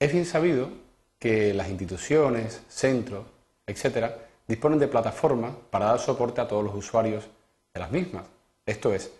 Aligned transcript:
Es 0.00 0.12
bien 0.12 0.26
sabido 0.26 0.70
que 1.18 1.52
las 1.52 1.68
instituciones, 1.68 2.62
centros, 2.68 3.26
etcétera, 3.66 4.16
disponen 4.46 4.78
de 4.78 4.86
plataformas 4.86 5.52
para 5.70 5.86
dar 5.86 5.98
soporte 5.98 6.40
a 6.40 6.46
todos 6.46 6.64
los 6.64 6.74
usuarios 6.74 7.24
de 7.74 7.80
las 7.80 7.90
mismas. 7.90 8.24
Esto 8.64 8.94
es, 8.94 9.10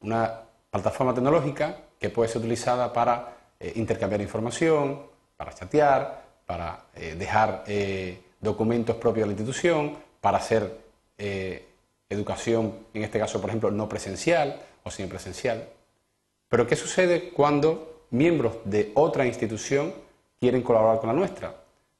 una 0.00 0.40
plataforma 0.70 1.12
tecnológica 1.12 1.76
que 1.98 2.08
puede 2.08 2.28
ser 2.30 2.38
utilizada 2.38 2.92
para 2.92 3.36
eh, 3.60 3.72
intercambiar 3.76 4.20
información, 4.22 5.02
para 5.36 5.52
chatear, 5.52 6.24
para 6.46 6.84
eh, 6.94 7.14
dejar 7.18 7.64
eh, 7.66 8.22
documentos 8.40 8.96
propios 8.96 9.24
de 9.24 9.34
la 9.34 9.38
institución, 9.38 9.98
para 10.20 10.38
hacer 10.38 10.88
educación, 12.08 12.86
en 12.94 13.02
este 13.02 13.18
caso, 13.18 13.40
por 13.40 13.50
ejemplo, 13.50 13.72
no 13.72 13.88
presencial 13.88 14.62
o 14.84 14.90
semipresencial. 14.90 15.68
Pero 16.48 16.64
¿qué 16.64 16.76
sucede 16.76 17.30
cuando 17.30 17.97
miembros 18.10 18.58
de 18.64 18.92
otra 18.94 19.26
institución 19.26 19.92
quieren 20.40 20.62
colaborar 20.62 21.00
con 21.00 21.08
la 21.08 21.14
nuestra? 21.14 21.54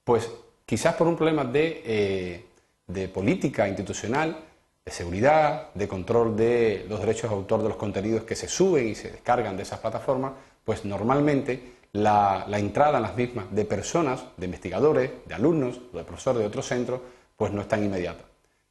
Pues 0.04 0.30
quizás 0.64 0.94
por 0.94 1.06
un 1.06 1.16
problema 1.16 1.44
de, 1.44 2.44
de 2.86 3.08
política 3.08 3.68
institucional, 3.68 4.36
de 4.84 4.92
seguridad, 4.92 5.68
de 5.74 5.86
control 5.86 6.34
de 6.34 6.86
los 6.88 7.00
derechos 7.00 7.30
de 7.30 7.36
autor 7.36 7.62
de 7.62 7.68
los 7.68 7.76
contenidos 7.76 8.24
que 8.24 8.34
se 8.34 8.48
suben 8.48 8.88
y 8.88 8.94
se 8.94 9.10
descargan 9.10 9.56
de 9.56 9.62
esas 9.62 9.80
plataformas, 9.80 10.32
pues 10.64 10.84
normalmente 10.84 11.78
la, 11.92 12.46
entrada 12.52 12.96
en 12.96 13.02
las 13.02 13.16
mismas 13.16 13.54
de 13.54 13.64
personas, 13.64 14.24
de 14.36 14.46
investigadores, 14.46 15.10
de 15.26 15.34
alumnos 15.34 15.80
de 15.92 16.04
profesores 16.04 16.40
de 16.40 16.46
otros 16.46 16.66
centros, 16.66 17.00
pues 17.36 17.52
no 17.52 17.60
es 17.60 17.68
tan 17.68 17.84
inmediata. 17.84 18.24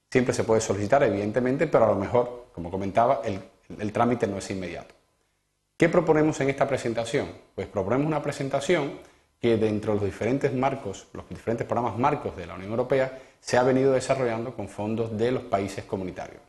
Siempre 0.09 0.33
se 0.33 0.43
puede 0.43 0.61
solicitar, 0.61 1.03
evidentemente, 1.03 1.67
pero 1.67 1.85
a 1.85 1.89
lo 1.89 1.95
mejor, 1.95 2.47
como 2.53 2.71
comentaba, 2.71 3.21
el 3.23 3.91
trámite 3.91 4.25
no 4.25 4.37
es 4.37 4.49
inmediato. 4.49 4.96
¿Qué 5.77 5.89
proponemos 5.89 6.39
en 6.39 6.49
esta 6.49 6.67
presentación? 6.67 7.27
Pues 7.53 7.67
proponemos 7.67 8.07
una 8.07 8.23
presentación 8.23 8.93
que 9.39 9.57
dentro 9.57 9.93
de 9.93 9.99
los 9.99 10.05
diferentes 10.05 10.51
marcos, 10.51 11.05
los 11.13 11.29
diferentes 11.29 11.67
programas 11.67 11.99
marcos 11.99 12.35
de 12.35 12.47
la 12.47 12.55
Unión 12.55 12.71
Europea, 12.71 13.19
se 13.39 13.57
ha 13.57 13.63
venido 13.63 13.93
desarrollando 13.93 14.55
con 14.55 14.69
fondos 14.69 15.15
de 15.15 15.31
los 15.31 15.43
países 15.43 15.85
comunitarios. 15.85 16.41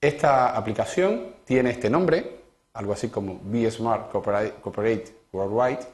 Esta 0.00 0.56
aplicación 0.56 1.34
tiene 1.44 1.72
este 1.72 1.90
nombre, 1.90 2.40
algo 2.72 2.94
así 2.94 3.08
como 3.08 3.38
Be 3.44 3.70
Smart 3.70 4.10
Cooperate 4.10 5.14
Worldwide, 5.30 5.86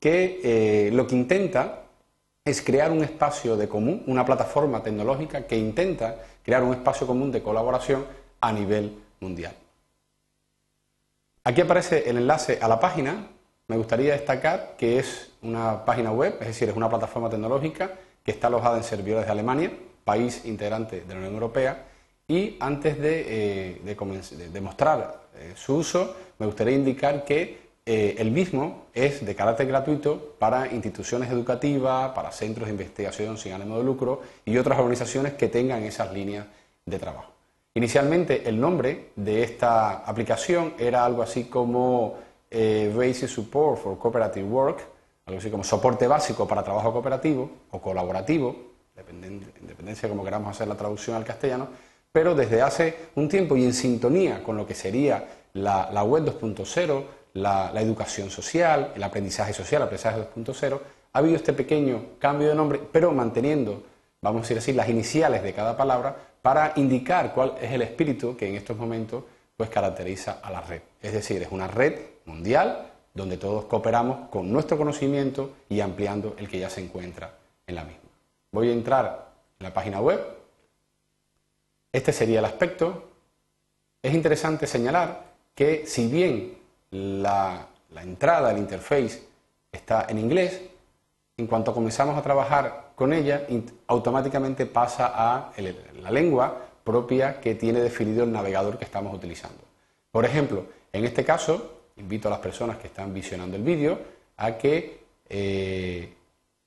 que 0.00 0.40
eh, 0.42 0.90
lo 0.90 1.06
que 1.06 1.14
intenta 1.14 1.84
es 2.44 2.60
crear 2.60 2.90
un 2.90 3.04
espacio 3.04 3.56
de 3.56 3.68
común, 3.68 4.02
una 4.08 4.24
plataforma 4.24 4.82
tecnológica 4.82 5.46
que 5.46 5.56
intenta 5.56 6.16
crear 6.42 6.64
un 6.64 6.74
espacio 6.74 7.06
común 7.06 7.30
de 7.30 7.40
colaboración 7.40 8.04
a 8.40 8.52
nivel 8.52 8.98
mundial. 9.20 9.54
Aquí 11.46 11.60
aparece 11.60 12.10
el 12.10 12.16
enlace 12.16 12.58
a 12.60 12.66
la 12.66 12.80
página. 12.80 13.28
Me 13.68 13.76
gustaría 13.76 14.14
destacar 14.14 14.74
que 14.76 14.98
es 14.98 15.30
una 15.42 15.84
página 15.84 16.10
web, 16.10 16.38
es 16.40 16.48
decir, 16.48 16.68
es 16.68 16.74
una 16.74 16.88
plataforma 16.88 17.30
tecnológica 17.30 17.92
que 18.24 18.32
está 18.32 18.48
alojada 18.48 18.78
en 18.78 18.82
servidores 18.82 19.26
de 19.26 19.30
Alemania, 19.30 19.70
país 20.02 20.44
integrante 20.44 21.02
de 21.02 21.14
la 21.14 21.20
Unión 21.20 21.34
Europea, 21.34 21.84
y 22.26 22.56
antes 22.58 22.98
de, 22.98 23.78
eh, 23.86 24.60
mostrar 24.60 25.20
eh, 25.36 25.52
su 25.54 25.76
uso, 25.76 26.16
me 26.40 26.46
gustaría 26.46 26.74
indicar 26.74 27.24
que 27.24 27.60
eh, 27.86 28.16
el 28.18 28.32
mismo 28.32 28.86
es 28.92 29.24
de 29.24 29.36
carácter 29.36 29.68
gratuito 29.68 30.34
para 30.40 30.66
instituciones 30.66 31.30
educativas, 31.30 32.10
para 32.10 32.32
centros 32.32 32.66
de 32.66 32.72
investigación 32.72 33.38
sin 33.38 33.52
ánimo 33.52 33.78
de 33.78 33.84
lucro 33.84 34.20
y 34.44 34.58
otras 34.58 34.80
organizaciones 34.80 35.34
que 35.34 35.46
tengan 35.46 35.84
esas 35.84 36.12
líneas 36.12 36.44
de 36.84 36.98
trabajo. 36.98 37.35
Inicialmente 37.76 38.48
el 38.48 38.58
nombre 38.58 39.10
de 39.16 39.42
esta 39.42 39.96
aplicación 39.98 40.72
era 40.78 41.04
algo 41.04 41.22
así 41.22 41.44
como 41.44 42.14
Basic 42.50 43.28
Support 43.28 43.82
for 43.82 43.98
Cooperative 43.98 44.48
Work, 44.48 44.80
algo 45.26 45.38
así 45.38 45.50
como 45.50 45.62
soporte 45.62 46.06
básico 46.06 46.48
para 46.48 46.62
trabajo 46.62 46.90
cooperativo 46.90 47.50
o 47.72 47.78
colaborativo, 47.78 48.56
en 48.96 49.42
dependencia 49.60 50.08
de 50.08 50.14
cómo 50.14 50.24
queramos 50.24 50.56
hacer 50.56 50.66
la 50.68 50.74
traducción 50.74 51.16
al 51.16 51.24
castellano, 51.24 51.68
pero 52.10 52.34
desde 52.34 52.62
hace 52.62 52.96
un 53.14 53.28
tiempo 53.28 53.58
y 53.58 53.64
en 53.64 53.74
sintonía 53.74 54.42
con 54.42 54.56
lo 54.56 54.66
que 54.66 54.74
sería 54.74 55.26
la, 55.52 56.02
web 56.02 56.24
2.0, 56.24 57.04
la, 57.34 57.72
educación 57.74 58.30
social, 58.30 58.92
el 58.96 59.02
aprendizaje 59.02 59.52
social, 59.52 59.82
el 59.82 59.88
aprendizaje 59.88 60.20
2.0, 60.34 60.80
ha 61.12 61.18
habido 61.18 61.36
este 61.36 61.52
pequeño 61.52 62.16
cambio 62.18 62.48
de 62.48 62.54
nombre, 62.54 62.80
pero 62.90 63.12
manteniendo, 63.12 63.82
vamos 64.22 64.38
a 64.38 64.42
decir 64.44 64.56
así, 64.56 64.72
las 64.72 64.88
iniciales 64.88 65.42
de 65.42 65.52
cada 65.52 65.76
palabra 65.76 66.16
para 66.46 66.74
indicar 66.76 67.34
cuál 67.34 67.54
es 67.60 67.72
el 67.72 67.82
espíritu 67.82 68.36
que 68.36 68.48
en 68.48 68.54
estos 68.54 68.76
momentos 68.76 69.24
pues 69.56 69.68
caracteriza 69.68 70.38
a 70.40 70.52
la 70.52 70.60
red. 70.60 70.80
Es 71.02 71.12
decir, 71.12 71.42
es 71.42 71.50
una 71.50 71.66
red 71.66 71.98
mundial 72.24 72.86
donde 73.12 73.36
todos 73.36 73.64
cooperamos 73.64 74.28
con 74.28 74.52
nuestro 74.52 74.78
conocimiento 74.78 75.56
y 75.68 75.80
ampliando 75.80 76.36
el 76.38 76.48
que 76.48 76.60
ya 76.60 76.70
se 76.70 76.84
encuentra 76.84 77.34
en 77.66 77.74
la 77.74 77.82
misma. 77.82 78.08
Voy 78.52 78.68
a 78.68 78.74
entrar 78.74 79.26
en 79.58 79.64
la 79.64 79.74
página 79.74 80.00
web. 80.00 80.20
Este 81.90 82.12
sería 82.12 82.38
el 82.38 82.44
aspecto. 82.44 83.10
Es 84.00 84.14
interesante 84.14 84.68
señalar 84.68 85.24
que 85.52 85.84
si 85.84 86.06
bien 86.06 86.58
la, 86.92 87.66
entrada, 87.96 88.52
el 88.52 88.58
interface 88.58 89.20
está 89.72 90.06
en 90.08 90.20
inglés, 90.20 90.62
en 91.38 91.46
cuanto 91.46 91.74
comenzamos 91.74 92.16
a 92.16 92.22
trabajar 92.22 92.92
con 92.94 93.12
ella, 93.12 93.46
automáticamente 93.88 94.64
pasa 94.64 95.12
a 95.14 95.52
la 96.00 96.10
lengua 96.10 96.66
propia 96.82 97.40
que 97.40 97.54
tiene 97.54 97.80
definido 97.80 98.24
el 98.24 98.32
navegador 98.32 98.78
que 98.78 98.84
estamos 98.84 99.14
utilizando. 99.14 99.58
Por 100.10 100.24
ejemplo, 100.24 100.64
en 100.92 101.04
este 101.04 101.24
caso, 101.24 101.80
invito 101.96 102.28
a 102.28 102.30
las 102.30 102.40
personas 102.40 102.78
que 102.78 102.86
están 102.86 103.12
visionando 103.12 103.56
el 103.56 103.62
vídeo 103.62 103.98
a 104.38 104.56
que, 104.56 105.00
eh, 105.28 106.14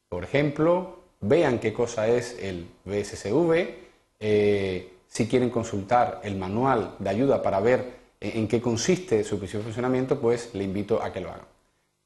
por 0.08 0.24
ejemplo, 0.24 1.00
vean 1.22 1.58
qué 1.58 1.74
cosa 1.74 2.08
es 2.08 2.38
el 2.40 2.68
BSSV, 2.86 3.76
eh, 4.20 4.94
si 5.08 5.28
quieren 5.28 5.50
consultar 5.50 6.22
el 6.24 6.36
manual 6.36 6.96
de 7.00 7.10
ayuda 7.10 7.42
para 7.42 7.60
ver 7.60 8.00
en 8.20 8.48
qué 8.48 8.62
consiste 8.62 9.24
su 9.24 9.40
funcionamiento, 9.40 10.20
pues 10.20 10.54
le 10.54 10.64
invito 10.64 11.02
a 11.02 11.12
que 11.12 11.22
lo 11.22 11.30
hagan. 11.30 11.59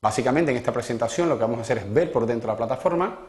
Básicamente 0.04 0.52
en 0.52 0.58
esta 0.58 0.74
presentación 0.74 1.30
lo 1.30 1.38
que 1.38 1.44
vamos 1.44 1.60
a 1.60 1.62
hacer 1.62 1.78
es 1.78 1.94
ver 1.94 2.12
por 2.12 2.26
dentro 2.26 2.50
la 2.50 2.58
plataforma. 2.58 3.20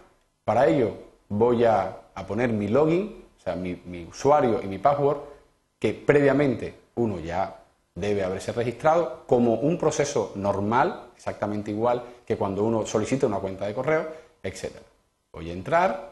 Para 0.42 0.66
ello 0.66 0.90
voy 1.28 1.64
a, 1.64 2.00
poner 2.26 2.52
mi 2.52 2.66
login, 2.66 3.26
o 3.38 3.40
sea, 3.40 3.54
mi, 3.54 4.04
usuario 4.10 4.60
y 4.60 4.66
mi 4.66 4.78
password, 4.78 5.18
que 5.78 5.94
previamente 5.94 6.74
uno 6.96 7.20
ya 7.20 7.60
debe 7.94 8.24
haberse 8.24 8.50
registrado 8.50 9.22
como 9.28 9.54
un 9.54 9.78
proceso 9.78 10.32
normal, 10.34 11.10
exactamente 11.14 11.70
igual 11.70 12.02
que 12.26 12.36
cuando 12.36 12.64
uno 12.64 12.84
solicita 12.84 13.28
una 13.28 13.38
cuenta 13.38 13.68
de 13.68 13.74
correo, 13.74 14.08
etc. 14.42 14.72
Voy 15.30 15.50
a 15.50 15.52
entrar, 15.52 16.10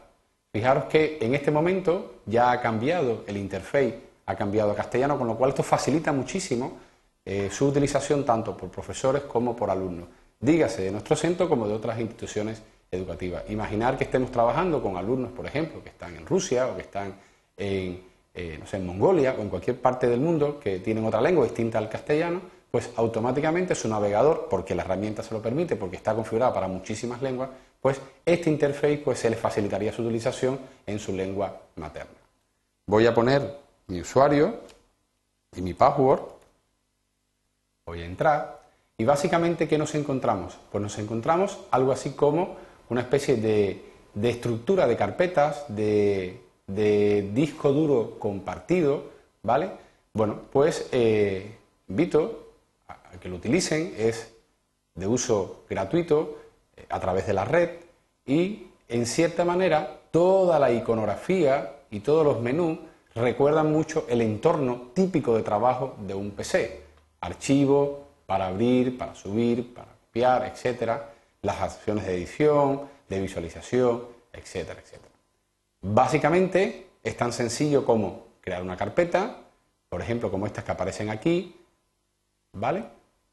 fijaros 0.53 0.85
que 0.85 1.17
en 1.19 1.35
este 1.35 1.51
momento 1.51 2.21
ya 2.25 2.51
ha 2.51 2.61
cambiado 2.61 3.25
el 3.27 3.35
interface, 3.35 3.99
ha 4.27 4.35
cambiado 4.37 4.71
a 4.71 4.75
castellano, 4.75 5.17
con 5.17 5.27
lo 5.27 5.35
cual 5.35 5.49
esto 5.49 5.61
facilita 5.61 6.13
muchísimo 6.13 6.77
eh, 7.25 7.49
su 7.51 7.67
utilización 7.67 8.25
tanto 8.25 8.55
por 8.55 8.69
profesores 8.69 9.23
como 9.23 9.57
por 9.57 9.69
alumnos. 9.69 10.07
Dígase 10.43 10.83
de 10.83 10.91
nuestro 10.91 11.15
centro 11.15 11.47
como 11.47 11.67
de 11.67 11.73
otras 11.73 11.99
instituciones 11.99 12.61
educativas. 12.91 13.43
Imaginar 13.49 13.97
que 13.97 14.03
estemos 14.03 14.29
trabajando 14.29 14.81
con 14.81 14.97
alumnos, 14.97 15.31
por 15.31 15.45
ejemplo, 15.45 15.81
que 15.81 15.89
están 15.89 16.15
en 16.15 16.25
Rusia 16.25 16.67
o 16.67 16.75
que 16.75 16.81
están 16.81 17.15
en 17.57 18.13
eh, 18.35 18.57
no 18.59 18.65
sé, 18.65 18.77
en 18.77 18.87
Mongolia 18.87 19.35
o 19.37 19.41
en 19.41 19.49
cualquier 19.49 19.79
parte 19.79 20.07
del 20.07 20.19
mundo 20.19 20.59
que 20.59 20.79
tienen 20.79 21.05
otra 21.05 21.21
lengua 21.21 21.43
distinta 21.43 21.77
al 21.77 21.87
castellano, 21.87 22.41
pues 22.71 22.89
automáticamente 22.95 23.75
su 23.75 23.87
navegador, 23.87 24.47
porque 24.49 24.73
la 24.73 24.81
herramienta 24.81 25.21
se 25.21 25.35
lo 25.35 25.41
permite, 25.41 25.75
porque 25.75 25.97
está 25.97 26.15
configurada 26.15 26.51
para 26.51 26.67
muchísimas 26.67 27.21
lenguas, 27.21 27.51
pues 27.79 28.01
este 28.25 28.49
interface 28.49 28.97
pues, 28.97 29.19
se 29.19 29.29
le 29.29 29.35
facilitaría 29.35 29.93
su 29.93 30.01
utilización 30.01 30.59
en 30.87 30.97
su 30.97 31.13
lengua 31.13 31.61
materna. 31.75 32.17
Voy 32.87 33.05
a 33.05 33.13
poner 33.13 33.59
mi 33.85 34.01
usuario 34.01 34.61
y 35.55 35.61
mi 35.61 35.75
password, 35.75 36.21
voy 37.85 38.01
a 38.01 38.05
entrar 38.05 38.62
y 39.03 39.05
básicamente 39.05 39.67
¿qué 39.67 39.77
nos 39.77 39.93
encontramos? 39.95 40.57
Pues 40.71 40.81
nos 40.81 40.97
encontramos 40.97 41.59
algo 41.71 41.91
así 41.91 42.11
como 42.11 42.55
una 42.89 43.01
especie 43.01 43.35
de, 43.35 43.83
de 44.13 44.29
estructura 44.29 44.87
de 44.87 44.97
carpetas, 44.97 45.65
de 45.67 46.43
de 46.67 47.29
disco 47.33 47.71
duro 47.73 48.17
compartido, 48.19 49.03
¿vale? 49.41 49.71
Bueno, 50.13 50.41
pues 50.51 50.87
eh, 50.91 51.57
invito 51.87 52.53
a, 52.87 53.17
que 53.19 53.29
lo 53.29 53.35
utilicen, 53.35 53.93
es 53.97 54.33
de 54.95 55.07
uso 55.07 55.63
gratuito 55.69 56.37
eh, 56.77 56.85
a 56.89 56.99
través 56.99 57.27
de 57.27 57.33
la 57.33 57.45
red 57.45 57.69
y 58.25 58.67
en 58.87 59.05
cierta 59.05 59.43
manera 59.43 59.99
toda 60.11 60.59
la 60.59 60.71
iconografía 60.71 61.77
y 61.89 61.99
todos 61.99 62.25
los 62.25 62.41
menús 62.41 62.77
recuerdan 63.15 63.71
mucho 63.71 64.05
el 64.07 64.21
entorno 64.21 64.91
típico 64.93 65.35
de 65.35 65.43
trabajo 65.43 65.95
de 66.07 66.13
un 66.13 66.31
PC. 66.31 66.81
Archivo 67.21 68.02
para 68.25 68.47
abrir, 68.47 68.97
para 68.97 69.15
subir, 69.15 69.73
para 69.73 69.87
copiar, 70.05 70.45
etcétera, 70.45 71.13
las 71.41 71.61
acciones 71.61 72.05
de 72.05 72.15
edición, 72.15 72.81
de 73.09 73.19
visualización, 73.19 74.03
etcétera, 74.31 74.79
etcétera. 74.79 75.13
Básicamente 75.81 76.87
es 77.03 77.17
tan 77.17 77.33
sencillo 77.33 77.85
como 77.85 78.27
crear 78.41 78.61
una 78.61 78.77
carpeta, 78.77 79.37
por 79.89 80.01
ejemplo, 80.01 80.31
como 80.31 80.47
estas 80.47 80.63
que 80.63 80.71
aparecen 80.71 81.09
aquí, 81.09 81.55
¿vale? 82.53 82.85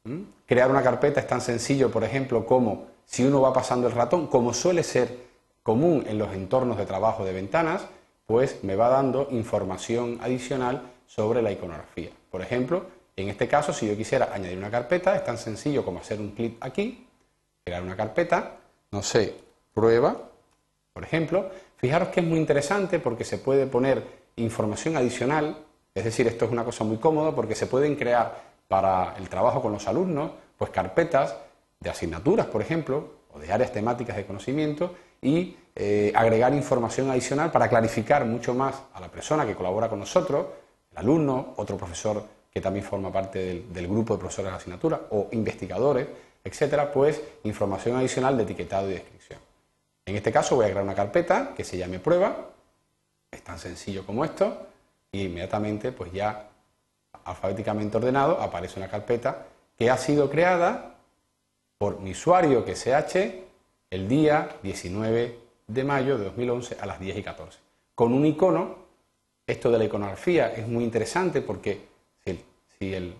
¿Mm? 0.03 0.21
Crear 0.45 0.69
una 0.69 0.83
carpeta 0.83 1.19
es 1.19 1.27
tan 1.27 1.41
sencillo, 1.41 1.89
por 1.89 2.03
ejemplo, 2.03 2.45
como 2.45 2.87
si 3.05 3.23
uno 3.23 3.41
va 3.41 3.53
pasando 3.53 3.87
el 3.87 3.93
ratón, 3.93 4.27
como 4.27 4.53
suele 4.53 4.83
ser 4.83 5.17
común 5.63 6.05
en 6.07 6.17
los 6.17 6.33
entornos 6.33 6.77
de 6.77 6.85
trabajo 6.85 7.23
de 7.23 7.33
ventanas, 7.33 7.87
pues 8.25 8.63
me 8.63 8.75
va 8.75 8.89
dando 8.89 9.27
información 9.31 10.19
adicional 10.21 10.83
sobre 11.07 11.41
la 11.41 11.51
iconografía. 11.51 12.11
Por 12.29 12.41
ejemplo, 12.41 12.85
en 13.21 13.29
este 13.29 13.47
caso, 13.47 13.73
si 13.73 13.87
yo 13.87 13.95
quisiera 13.97 14.29
añadir 14.33 14.57
una 14.57 14.71
carpeta, 14.71 15.15
es 15.15 15.23
tan 15.23 15.37
sencillo 15.37 15.83
como 15.83 15.99
hacer 15.99 16.19
un 16.19 16.31
clic 16.31 16.57
aquí, 16.61 17.07
crear 17.63 17.81
una 17.83 17.95
carpeta, 17.95 18.57
no 18.91 19.03
sé, 19.03 19.35
prueba, 19.73 20.29
por 20.93 21.03
ejemplo. 21.03 21.49
Fijaros 21.77 22.09
que 22.09 22.19
es 22.19 22.25
muy 22.25 22.39
interesante 22.39 22.99
porque 22.99 23.23
se 23.23 23.37
puede 23.37 23.67
poner 23.67 24.03
información 24.35 24.97
adicional, 24.97 25.57
es 25.93 26.03
decir, 26.03 26.27
esto 26.27 26.45
es 26.45 26.51
una 26.51 26.63
cosa 26.63 26.83
muy 26.83 26.97
cómoda 26.97 27.35
porque 27.35 27.55
se 27.55 27.67
pueden 27.67 27.95
crear 27.95 28.51
para 28.67 29.15
el 29.17 29.27
trabajo 29.27 29.61
con 29.61 29.73
los 29.73 29.87
alumnos, 29.87 30.31
pues 30.57 30.71
carpetas 30.71 31.35
de 31.79 31.89
asignaturas, 31.89 32.45
por 32.45 32.61
ejemplo, 32.61 33.21
o 33.33 33.39
de 33.39 33.51
áreas 33.51 33.71
temáticas 33.71 34.15
de 34.15 34.25
conocimiento 34.25 34.95
y 35.21 35.57
eh, 35.75 36.11
agregar 36.15 36.53
información 36.53 37.09
adicional 37.09 37.51
para 37.51 37.67
clarificar 37.67 38.25
mucho 38.25 38.53
más 38.53 38.81
a 38.93 38.99
la 38.99 39.09
persona 39.09 39.45
que 39.45 39.55
colabora 39.55 39.89
con 39.89 39.99
nosotros, 39.99 40.45
el 40.91 40.97
alumno, 40.97 41.53
otro 41.57 41.77
profesor 41.77 42.23
que 42.51 42.61
también 42.61 42.85
forma 42.85 43.11
parte 43.11 43.63
del, 43.63 43.87
grupo 43.87 44.13
de 44.13 44.19
profesores 44.19 44.51
de 44.51 44.57
asignatura, 44.57 45.01
o 45.11 45.29
investigadores, 45.31 46.07
etcétera, 46.43 46.91
pues 46.91 47.21
información 47.43 47.95
adicional 47.95 48.35
de 48.35 48.43
etiquetado 48.43 48.89
y 48.89 48.93
descripción. 48.93 49.39
En 50.05 50.15
este 50.15 50.31
caso 50.31 50.55
voy 50.55 50.65
a 50.65 50.69
crear 50.69 50.83
una 50.83 50.95
carpeta 50.95 51.53
que 51.55 51.63
se 51.63 51.77
llame 51.77 51.99
prueba, 51.99 52.49
es 53.31 53.41
tan 53.41 53.57
sencillo 53.57 54.05
como 54.05 54.25
esto, 54.25 54.67
y 55.11 55.23
inmediatamente 55.23 55.91
pues 55.91 56.11
ya 56.11 56.49
alfabéticamente 57.23 57.97
ordenado 57.97 58.41
aparece 58.41 58.79
una 58.79 58.89
carpeta 58.89 59.45
que 59.77 59.89
ha 59.89 59.97
sido 59.97 60.29
creada 60.29 60.95
por 61.77 61.99
mi 61.99 62.11
usuario 62.11 62.65
que 62.65 62.73
es 62.73 62.83
CH 62.83 63.15
el 63.89 64.07
día 64.07 64.57
19 64.63 65.39
de 65.67 65.83
mayo 65.83 66.17
de 66.17 66.25
2011 66.25 66.77
a 66.79 66.85
las 66.85 66.99
10 66.99 67.17
y 67.17 67.23
14. 67.23 67.59
Con 67.95 68.13
un 68.13 68.25
icono, 68.25 68.75
esto 69.47 69.71
de 69.71 69.77
la 69.77 69.85
iconografía 69.85 70.53
es 70.53 70.67
muy 70.67 70.83
interesante 70.83 71.41
porque 71.41 71.90
si, 72.81 73.15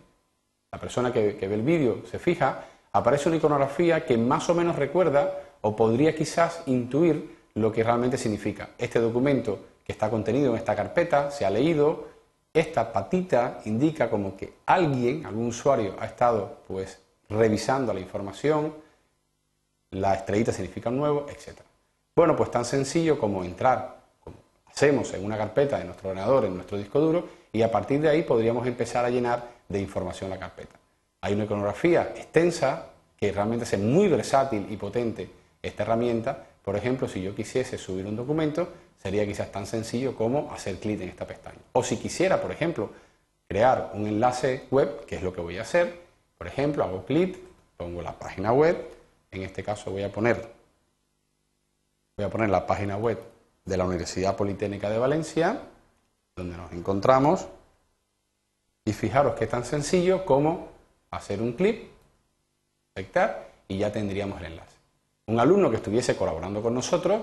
la 0.71 0.79
persona 0.79 1.13
que, 1.13 1.33
ve 1.33 1.53
el 1.53 1.61
vídeo 1.61 2.01
se 2.09 2.17
fija, 2.17 2.65
aparece 2.93 3.29
una 3.29 3.37
iconografía 3.37 4.05
que 4.05 4.17
más 4.17 4.49
o 4.49 4.55
menos 4.55 4.75
recuerda 4.75 5.39
o 5.61 5.75
podría 5.75 6.15
quizás 6.15 6.63
intuir 6.65 7.37
lo 7.53 7.71
que 7.71 7.83
realmente 7.83 8.17
significa. 8.17 8.69
Este 8.77 8.99
documento 8.99 9.59
que 9.85 9.91
está 9.91 10.09
contenido 10.09 10.51
en 10.51 10.57
esta 10.57 10.75
carpeta 10.75 11.29
se 11.29 11.45
ha 11.45 11.51
leído, 11.51 12.07
esta 12.53 12.91
patita 12.91 13.61
indica 13.65 14.09
como 14.09 14.35
que 14.35 14.53
alguien, 14.65 15.25
algún 15.25 15.47
usuario, 15.47 15.95
ha 15.99 16.05
estado 16.05 16.61
pues 16.67 16.99
revisando 17.29 17.93
la 17.93 17.99
información, 17.99 18.73
la 19.91 20.15
estrellita 20.15 20.51
significa 20.51 20.89
nuevo, 20.89 21.27
etc. 21.29 21.59
Bueno, 22.15 22.35
pues 22.35 22.49
tan 22.49 22.65
sencillo 22.65 23.19
como 23.19 23.43
entrar, 23.43 23.99
como 24.23 24.37
hacemos 24.65 25.13
en 25.13 25.23
una 25.23 25.37
carpeta 25.37 25.77
de 25.77 25.85
nuestro 25.85 26.09
ordenador, 26.09 26.45
en 26.45 26.55
nuestro 26.55 26.77
disco 26.77 26.99
duro, 26.99 27.40
y 27.53 27.61
a 27.61 27.71
partir 27.71 28.01
de 28.01 28.09
ahí 28.09 28.23
podríamos 28.23 28.65
empezar 28.67 29.05
a 29.05 29.09
llenar 29.09 29.47
de 29.67 29.79
información 29.79 30.29
la 30.29 30.39
carpeta. 30.39 30.79
Hay 31.21 31.33
una 31.33 31.43
iconografía 31.43 32.13
extensa 32.15 32.87
que 33.17 33.31
realmente 33.31 33.63
hace 33.63 33.77
muy 33.77 34.07
versátil 34.07 34.67
y 34.69 34.77
potente 34.77 35.29
esta 35.61 35.83
herramienta. 35.83 36.45
Por 36.63 36.75
ejemplo, 36.75 37.07
si 37.07 37.21
yo 37.21 37.35
quisiese 37.35 37.77
subir 37.77 38.05
un 38.05 38.15
documento, 38.15 38.69
sería 39.01 39.25
quizás 39.25 39.51
tan 39.51 39.65
sencillo 39.65 40.15
como 40.15 40.51
hacer 40.51 40.77
clic 40.79 41.01
en 41.01 41.09
esta 41.09 41.27
pestaña. 41.27 41.59
O 41.73 41.83
si 41.83 41.97
quisiera, 41.97 42.41
por 42.41 42.51
ejemplo, 42.51 42.89
crear 43.47 43.91
un 43.93 44.07
enlace 44.07 44.65
web, 44.71 45.05
que 45.05 45.17
es 45.17 45.23
lo 45.23 45.33
que 45.33 45.41
voy 45.41 45.57
a 45.57 45.61
hacer, 45.61 46.01
por 46.37 46.47
ejemplo, 46.47 46.83
hago 46.83 47.05
clic, 47.05 47.37
pongo 47.77 48.01
la 48.01 48.17
página 48.17 48.53
web, 48.53 48.77
en 49.29 49.43
este 49.43 49.63
caso 49.63 49.91
voy 49.91 50.03
a 50.03 50.11
poner, 50.11 50.49
voy 52.17 52.25
a 52.25 52.29
poner 52.29 52.49
la 52.49 52.65
página 52.65 52.97
web 52.97 53.19
de 53.65 53.77
la 53.77 53.85
Universidad 53.85 54.35
Politécnica 54.35 54.89
de 54.89 54.97
Valencia, 54.97 55.61
donde 56.35 56.57
nos 56.57 56.71
encontramos, 56.71 57.47
y 58.85 58.93
fijaros 58.93 59.35
que 59.35 59.45
es 59.45 59.49
tan 59.49 59.63
sencillo 59.63 60.25
como 60.25 60.69
hacer 61.11 61.41
un 61.41 61.53
clic, 61.53 61.89
aceptar, 62.95 63.51
y 63.67 63.77
ya 63.77 63.91
tendríamos 63.91 64.39
el 64.39 64.47
enlace. 64.47 64.75
Un 65.27 65.39
alumno 65.39 65.69
que 65.69 65.77
estuviese 65.77 66.15
colaborando 66.15 66.61
con 66.61 66.73
nosotros, 66.73 67.21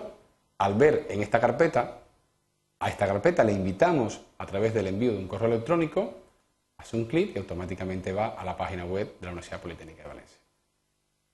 al 0.59 0.75
ver 0.75 1.07
en 1.11 1.23
esta 1.23 1.41
carpeta, 1.41 1.99
a 2.81 2.89
esta 2.89 3.07
carpeta 3.07 3.45
le 3.45 3.53
invitamos 3.53 4.21
a 4.39 4.47
través 4.47 4.73
del 4.73 4.87
envío 4.87 5.13
de 5.13 5.19
un 5.19 5.29
correo 5.29 5.49
electrónico, 5.49 6.15
hace 6.79 6.97
un 6.97 7.07
clic 7.07 7.35
y 7.35 7.39
automáticamente 7.39 8.13
va 8.13 8.29
a 8.29 8.45
la 8.45 8.57
página 8.57 8.85
web 8.85 9.19
de 9.19 9.27
la 9.27 9.33
Universidad 9.33 9.61
Politécnica 9.61 10.03
de 10.03 10.09
Valencia. 10.09 10.39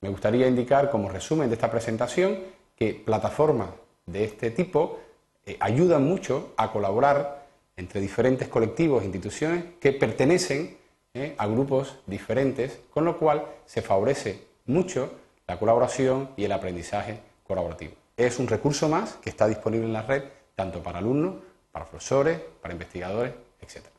Me 0.01 0.09
gustaría 0.09 0.49
indicar 0.49 0.91
como 0.91 1.09
resumen 1.09 1.49
de 1.49 1.55
esta 1.55 1.71
presentación 1.71 2.39
que 2.77 2.95
plataformas 2.95 3.71
de 4.07 4.25
este 4.25 4.51
tipo 4.51 4.99
eh, 5.47 5.57
ayudan 5.61 6.05
mucho 6.05 6.55
a 6.57 6.73
colaborar 6.73 7.44
entre 7.77 8.01
diferentes 8.01 8.49
colectivos 8.49 9.03
e 9.03 9.07
instituciones 9.07 9.65
que 9.81 9.93
pertenecen 9.93 10.77
eh, 11.15 11.35
a 11.39 11.47
grupos 11.47 11.99
diferentes, 12.07 12.81
con 12.91 13.05
lo 13.05 13.19
cual 13.19 13.45
se 13.67 13.83
favorece 13.83 14.43
mucho 14.67 15.13
la 15.47 15.59
colaboración 15.59 16.31
y 16.37 16.45
el 16.45 16.53
aprendizaje 16.53 17.21
colaborativo. 17.47 17.93
Es 18.17 18.39
un 18.39 18.47
recurso 18.47 18.89
más 18.89 19.15
que 19.15 19.31
está 19.31 19.47
disponible 19.47 19.87
en 19.87 19.93
la 19.93 20.03
red 20.03 20.25
tanto 20.55 20.83
para 20.83 20.99
alumnos, 20.99 21.37
para 21.73 21.85
profesores, 21.85 22.39
para 22.63 22.73
investigadores, 22.75 23.33
etc. 23.61 23.94